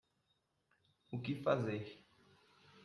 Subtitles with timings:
[1.11, 2.01] O que fazer